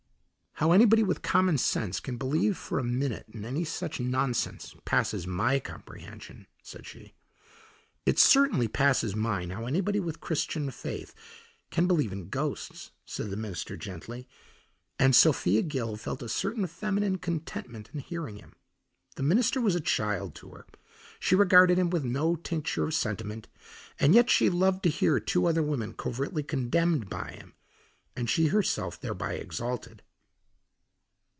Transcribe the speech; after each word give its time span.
"How 0.55 0.73
anybody 0.73 1.01
with 1.01 1.23
common 1.23 1.57
sense 1.57 1.99
can 1.99 2.17
believe 2.17 2.55
for 2.55 2.77
a 2.77 2.83
minute 2.83 3.25
in 3.33 3.45
any 3.45 3.63
such 3.63 3.99
nonsense 3.99 4.75
passes 4.85 5.25
my 5.25 5.59
comprehension," 5.59 6.45
said 6.61 6.85
she. 6.85 7.15
"It 8.05 8.19
certainly 8.19 8.67
passes 8.67 9.15
mine 9.15 9.49
how 9.49 9.65
anybody 9.65 9.99
with 9.99 10.21
Christian 10.21 10.69
faith 10.69 11.15
can 11.71 11.87
believe 11.87 12.11
in 12.11 12.29
ghosts," 12.29 12.91
said 13.05 13.31
the 13.31 13.37
minister 13.37 13.75
gently, 13.75 14.27
and 14.99 15.15
Sophia 15.15 15.63
Gill 15.63 15.95
felt 15.95 16.21
a 16.21 16.29
certain 16.29 16.67
feminine 16.67 17.17
contentment 17.17 17.89
in 17.91 17.99
hearing 17.99 18.35
him. 18.37 18.53
The 19.15 19.23
minister 19.23 19.59
was 19.59 19.73
a 19.73 19.79
child 19.81 20.35
to 20.35 20.49
her; 20.51 20.67
she 21.19 21.33
regarded 21.33 21.79
him 21.79 21.89
with 21.89 22.03
no 22.03 22.35
tincture 22.35 22.83
of 22.83 22.93
sentiment, 22.93 23.47
and 23.99 24.13
yet 24.13 24.29
she 24.29 24.47
loved 24.47 24.83
to 24.83 24.89
hear 24.91 25.19
two 25.19 25.47
other 25.47 25.63
women 25.63 25.95
covertly 25.95 26.43
condemned 26.43 27.09
by 27.09 27.31
him 27.31 27.55
and 28.15 28.29
she 28.29 28.49
herself 28.49 29.01
thereby 29.01 29.33
exalted. 29.33 30.03